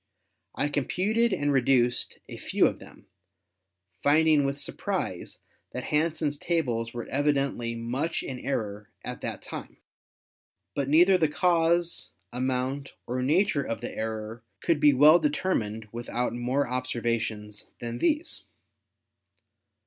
[0.55, 3.05] I computed and re duced a few of them,
[4.01, 5.37] finding with surprise
[5.73, 9.77] that Hansen's tables were evidently much in error at that time.
[10.73, 14.91] But THE MOON 171 neither the cause, amount or nature of the error could be
[14.91, 18.45] well determined without more observations than these.